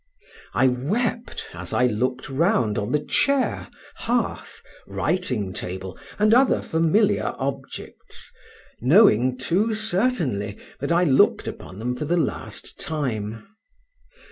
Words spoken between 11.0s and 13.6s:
looked upon them for the last time.